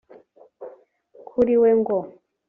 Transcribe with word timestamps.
Kuri 1.27 1.53
we 1.61 1.69
ngo 1.79 1.97